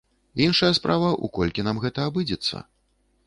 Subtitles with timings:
[0.45, 2.65] Іншая справа, у колькі нам гэта абыдзецца.